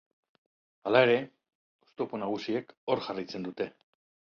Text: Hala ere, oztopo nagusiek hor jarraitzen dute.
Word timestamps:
Hala 0.91 1.01
ere, 1.07 1.17
oztopo 1.87 2.21
nagusiek 2.23 2.75
hor 2.81 3.07
jarraitzen 3.11 3.49
dute. 3.51 3.71